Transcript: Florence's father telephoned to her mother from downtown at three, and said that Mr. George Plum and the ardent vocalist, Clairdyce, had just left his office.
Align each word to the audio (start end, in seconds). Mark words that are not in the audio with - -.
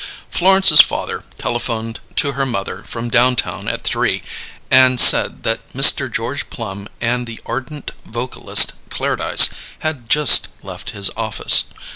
Florence's 0.31 0.81
father 0.81 1.23
telephoned 1.37 1.99
to 2.15 2.31
her 2.31 2.43
mother 2.43 2.83
from 2.87 3.07
downtown 3.11 3.67
at 3.67 3.83
three, 3.83 4.23
and 4.71 4.99
said 4.99 5.43
that 5.43 5.73
Mr. 5.73 6.11
George 6.11 6.49
Plum 6.49 6.89
and 6.99 7.27
the 7.27 7.39
ardent 7.45 7.91
vocalist, 8.03 8.73
Clairdyce, 8.89 9.49
had 9.81 10.09
just 10.09 10.47
left 10.63 10.89
his 10.89 11.11
office. 11.15 11.65